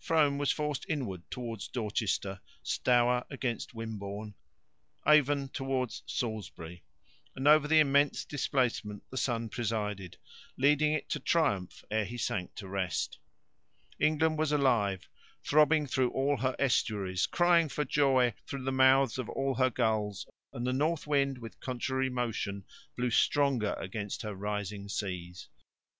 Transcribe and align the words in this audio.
Frome 0.00 0.36
was 0.36 0.50
forced 0.50 0.84
inward 0.88 1.22
towards 1.30 1.68
Dorchester, 1.68 2.40
Stour 2.64 3.24
against 3.30 3.72
Wimborne, 3.72 4.34
Avon 5.06 5.48
towards 5.48 6.02
Salisbury, 6.06 6.82
and 7.36 7.46
over 7.46 7.68
the 7.68 7.78
immense 7.78 8.24
displacement 8.24 9.04
the 9.10 9.16
sun 9.16 9.48
presided, 9.48 10.16
leading 10.56 10.92
it 10.92 11.08
to 11.10 11.20
triumph 11.20 11.84
ere 11.88 12.04
he 12.04 12.18
sank 12.18 12.52
to 12.56 12.66
rest. 12.66 13.20
England 14.00 14.38
was 14.40 14.50
alive, 14.50 15.08
throbbing 15.44 15.86
through 15.86 16.10
all 16.10 16.38
her 16.38 16.56
estuaries, 16.58 17.24
crying 17.26 17.68
for 17.68 17.84
joy 17.84 18.34
through 18.44 18.64
the 18.64 18.72
mouths 18.72 19.18
of 19.18 19.28
all 19.28 19.54
her 19.54 19.70
gulls, 19.70 20.26
and 20.52 20.66
the 20.66 20.72
north 20.72 21.06
wind, 21.06 21.38
with 21.38 21.60
contrary 21.60 22.10
motion, 22.10 22.64
blew 22.96 23.10
stronger 23.12 23.74
against 23.74 24.22
her 24.22 24.34
rising 24.34 24.88
seas. 24.88 25.48